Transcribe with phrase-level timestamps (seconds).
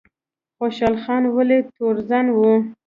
[0.57, 2.37] خوشحال خان ولې تورزن و؟